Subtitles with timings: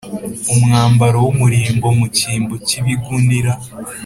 [0.53, 3.51] umwambaro w’umurimbo mu cyimbo cy’ibigunira,